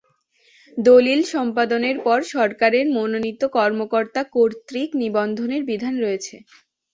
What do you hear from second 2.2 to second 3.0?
সরকারের